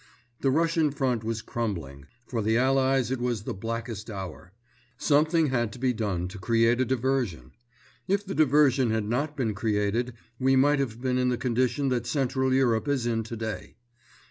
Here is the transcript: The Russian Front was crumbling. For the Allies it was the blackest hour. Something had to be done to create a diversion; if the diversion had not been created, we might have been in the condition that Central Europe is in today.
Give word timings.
The 0.39 0.49
Russian 0.49 0.89
Front 0.89 1.23
was 1.23 1.43
crumbling. 1.43 2.07
For 2.25 2.41
the 2.41 2.57
Allies 2.57 3.11
it 3.11 3.19
was 3.21 3.43
the 3.43 3.53
blackest 3.53 4.09
hour. 4.09 4.51
Something 4.97 5.49
had 5.49 5.71
to 5.73 5.77
be 5.77 5.93
done 5.93 6.27
to 6.29 6.39
create 6.39 6.81
a 6.81 6.85
diversion; 6.85 7.51
if 8.07 8.25
the 8.25 8.33
diversion 8.33 8.89
had 8.89 9.07
not 9.07 9.37
been 9.37 9.53
created, 9.53 10.13
we 10.39 10.55
might 10.55 10.79
have 10.79 11.01
been 11.03 11.19
in 11.19 11.29
the 11.29 11.37
condition 11.37 11.89
that 11.89 12.07
Central 12.07 12.51
Europe 12.51 12.87
is 12.87 13.05
in 13.05 13.21
today. 13.21 13.75